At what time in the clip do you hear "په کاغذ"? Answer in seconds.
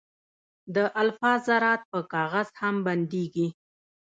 1.91-2.47